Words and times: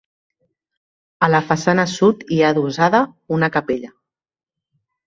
A 1.27 1.29
la 1.35 1.41
façana 1.51 1.85
sud 1.93 2.27
hi 2.37 2.41
ha 2.47 2.51
adossada 2.55 3.05
una 3.39 3.55
capella. 3.59 3.97